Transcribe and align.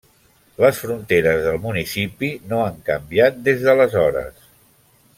Les 0.63 0.79
fronteres 0.83 1.41
del 1.49 1.59
municipi 1.67 2.31
no 2.53 2.63
han 2.71 2.81
canviat 2.91 3.41
des 3.49 3.63
d'aleshores. 3.67 4.53